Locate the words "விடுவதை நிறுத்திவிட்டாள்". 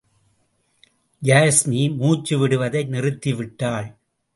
2.39-3.95